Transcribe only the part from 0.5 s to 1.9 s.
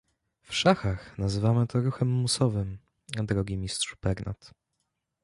szachach nazywamy to